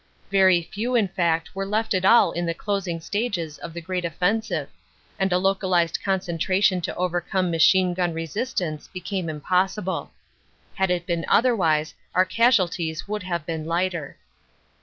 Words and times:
Very 0.31 0.63
few 0.63 0.95
in 0.95 1.09
fact 1.09 1.53
were 1.53 1.63
left 1.63 1.93
at 1.93 2.05
all 2.05 2.31
in 2.31 2.47
the 2.47 2.55
closing 2.55 2.99
stages 2.99 3.59
of 3.59 3.71
the 3.71 3.81
great 3.81 4.03
offensive, 4.03 4.67
and 5.19 5.31
a 5.31 5.37
localized 5.37 5.99
concentration 6.03 6.81
to 6.81 6.95
over 6.95 7.17
LESSONS 7.17 7.17
OF 7.17 7.21
THE 7.21 7.27
BATTLE 7.27 7.43
91 7.43 7.45
come 7.45 7.51
machine 7.51 7.93
gun 7.93 8.13
resistance 8.15 8.87
became 8.87 9.29
impossible. 9.29 10.09
Had 10.73 10.89
it 10.89 11.05
been 11.05 11.23
otherwise 11.27 11.93
our 12.15 12.25
casualties 12.25 13.07
would 13.07 13.21
have 13.21 13.45
been 13.45 13.65
lighter. 13.65 14.17